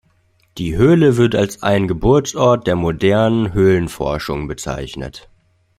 Die 0.57 0.75
Höhle 0.77 1.17
wird 1.17 1.35
als 1.35 1.61
ein 1.61 1.87
Geburtsort 1.87 2.65
der 2.65 2.75
modernen 2.75 3.53
Höhlenforschung 3.53 4.47
bezeichnet. 4.47 5.29